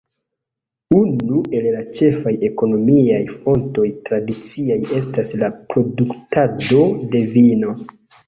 [0.99, 7.77] Unu el la ĉefaj ekonomiaj fontoj tradiciaj estas la produktado de vino.